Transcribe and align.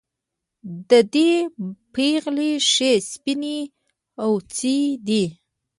د 0.89 0.91
دې 1.13 1.29
پېغلې 1.93 2.51
ښې 2.71 2.93
سپينې 3.11 3.57
واڅې 4.17 4.79
دي 5.07 5.25